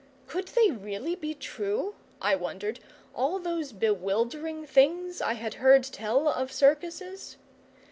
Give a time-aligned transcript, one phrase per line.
[0.25, 2.79] Could they really be true, I wondered,
[3.13, 7.37] all those bewildering things I had heard tell of circuses?